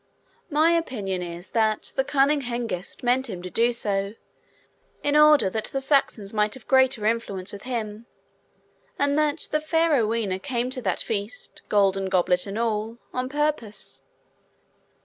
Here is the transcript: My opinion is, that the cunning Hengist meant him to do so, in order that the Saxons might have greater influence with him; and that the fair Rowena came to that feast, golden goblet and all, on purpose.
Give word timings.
My 0.49 0.71
opinion 0.71 1.21
is, 1.21 1.51
that 1.51 1.93
the 1.95 2.03
cunning 2.03 2.41
Hengist 2.41 3.03
meant 3.03 3.29
him 3.29 3.43
to 3.43 3.51
do 3.51 3.71
so, 3.71 4.15
in 5.03 5.15
order 5.15 5.47
that 5.51 5.65
the 5.65 5.79
Saxons 5.79 6.33
might 6.33 6.55
have 6.55 6.67
greater 6.67 7.05
influence 7.05 7.53
with 7.53 7.61
him; 7.69 8.07
and 8.97 9.15
that 9.19 9.47
the 9.51 9.61
fair 9.61 9.91
Rowena 9.91 10.39
came 10.39 10.71
to 10.71 10.81
that 10.81 11.01
feast, 11.03 11.61
golden 11.69 12.09
goblet 12.09 12.47
and 12.47 12.57
all, 12.57 12.97
on 13.13 13.29
purpose. 13.29 14.01